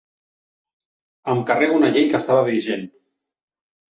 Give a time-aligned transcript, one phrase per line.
[1.33, 2.87] Em carrego una llei que estava vigent.